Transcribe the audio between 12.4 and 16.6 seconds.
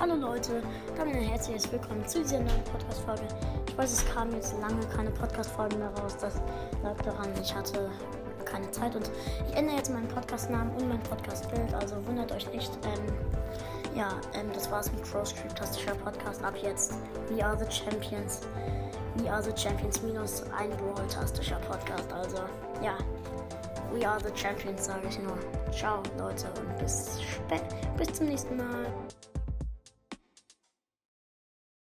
nicht. Ähm, ja, ähm, das war's mit Crow Street Tastischer Podcast. Ab